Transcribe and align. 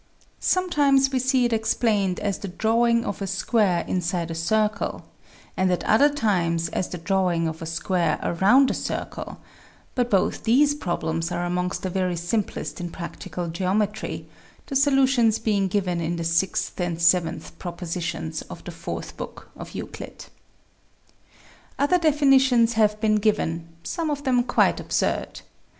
Sometimes 0.39 1.11
we 1.11 1.19
see 1.19 1.45
it 1.45 1.53
explained 1.53 2.19
as 2.21 2.39
the 2.39 2.47
drawing 2.47 3.05
of 3.05 3.21
a 3.21 3.27
square 3.27 3.85
inside 3.87 4.31
a 4.31 4.33
circle 4.33 5.05
and 5.55 5.71
at 5.71 5.83
other 5.83 6.09
times 6.09 6.69
as 6.69 6.87
the 6.89 6.97
drawing 6.97 7.47
of 7.47 7.61
a 7.61 7.67
square 7.67 8.19
around 8.23 8.71
a 8.71 8.73
circle, 8.73 9.37
but 9.93 10.09
both 10.09 10.43
these 10.43 10.73
problems 10.73 11.31
are 11.31 11.45
amongst 11.45 11.83
the 11.83 11.89
very 11.91 12.15
simplest 12.15 12.81
in 12.81 12.89
practical 12.89 13.47
geo 13.49 13.73
metry, 13.73 14.25
the 14.65 14.75
solutions 14.75 15.37
being 15.37 15.67
given 15.67 16.01
in 16.01 16.15
the 16.15 16.23
sixth 16.23 16.81
and 16.81 16.99
seventh 16.99 17.59
propositions 17.59 18.41
of 18.49 18.63
the 18.63 18.71
Fourth 18.71 19.15
Book 19.17 19.49
of 19.55 19.75
Euclid. 19.75 20.25
Other 21.77 21.99
defini 21.99 22.39
tions 22.41 22.73
have 22.73 22.99
been 22.99 23.17
given, 23.17 23.67
some 23.83 24.09
of 24.09 24.23
them 24.23 24.41
quite 24.45 24.79
absurd. 24.79 25.41